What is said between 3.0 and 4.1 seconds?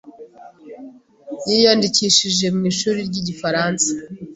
ryigifaransa.